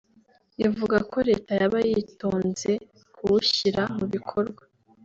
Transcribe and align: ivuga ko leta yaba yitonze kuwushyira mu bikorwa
ivuga 0.67 0.97
ko 1.11 1.17
leta 1.29 1.51
yaba 1.59 1.79
yitonze 1.89 2.71
kuwushyira 3.15 3.83
mu 3.97 4.05
bikorwa 4.13 4.61